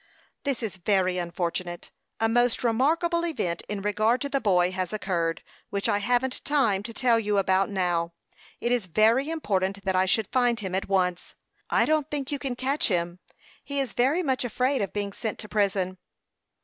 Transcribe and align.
"This 0.45 0.63
is 0.63 0.77
very 0.77 1.19
unfortunate. 1.19 1.91
A 2.19 2.27
most 2.27 2.63
remarkable 2.63 3.23
event 3.23 3.61
in 3.69 3.83
regard 3.83 4.19
to 4.21 4.29
the 4.29 4.41
boy 4.41 4.71
has 4.71 4.91
occurred, 4.91 5.43
which 5.69 5.87
I 5.87 5.99
haven't 5.99 6.43
time 6.43 6.81
to 6.81 6.91
tell 6.91 7.19
you 7.19 7.37
about 7.37 7.69
now. 7.69 8.13
It 8.59 8.71
is 8.71 8.87
very 8.87 9.29
important 9.29 9.85
that 9.85 9.95
I 9.95 10.07
should 10.07 10.31
find 10.31 10.59
him 10.59 10.73
at 10.73 10.89
once." 10.89 11.35
"I 11.69 11.85
don't 11.85 12.09
think 12.09 12.31
you 12.31 12.39
can 12.39 12.55
catch 12.55 12.87
him. 12.87 13.19
He 13.63 13.79
is 13.79 13.93
very 13.93 14.23
much 14.23 14.43
afraid 14.43 14.81
of 14.81 14.91
being 14.91 15.13
sent 15.13 15.37
to 15.37 15.47
prison." 15.47 15.99